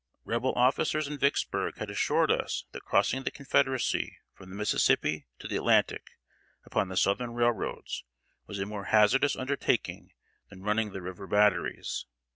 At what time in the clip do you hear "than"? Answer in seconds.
10.49-10.63